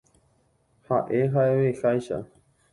[0.87, 2.21] Ha'e ha'eveháicha.